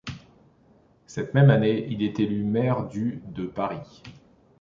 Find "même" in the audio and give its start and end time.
1.35-1.51